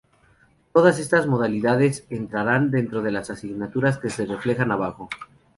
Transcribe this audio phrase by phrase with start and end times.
[0.73, 5.09] Todas estas modalidades, entrarán dentro de las asignaturas que se reflejan abajo.